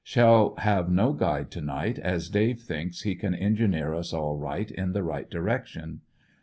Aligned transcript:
Shall 0.03 0.55
have 0.57 0.89
no 0.89 1.13
guide 1.13 1.51
to 1.51 1.61
night, 1.61 1.99
as 1.99 2.27
Dave 2.31 2.61
thinks 2.61 3.01
he 3.03 3.13
can 3.13 3.35
engineer 3.35 3.93
us 3.93 4.13
all 4.13 4.35
right 4.35 4.71
in 4.71 4.93
the 4.93 5.03
right 5.03 5.29
direction. 5.29 6.01